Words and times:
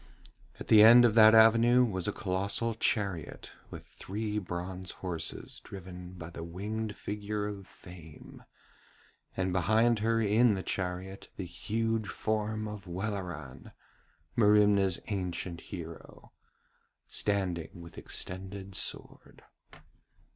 At 0.59 0.67
the 0.67 0.81
end 0.83 1.05
of 1.05 1.13
that 1.13 1.35
avenue 1.35 1.85
was 1.85 2.07
a 2.07 2.11
colossal 2.11 2.73
chariot 2.73 3.51
with 3.69 3.85
three 3.85 4.39
bronze 4.39 4.89
horses 5.05 5.61
driven 5.63 6.13
by 6.13 6.31
the 6.31 6.43
winged 6.43 6.95
figure 6.95 7.45
of 7.45 7.67
Fame, 7.67 8.43
and 9.37 9.53
behind 9.53 9.99
her 9.99 10.19
in 10.19 10.55
the 10.55 10.63
chariot 10.63 11.29
the 11.37 11.45
huge 11.45 12.07
form 12.07 12.67
of 12.67 12.87
Welleran, 12.87 13.73
Merimna's 14.35 14.99
ancient 15.09 15.61
hero, 15.69 16.31
standing 17.05 17.69
with 17.75 17.99
extended 17.99 18.73
sword. 18.73 19.43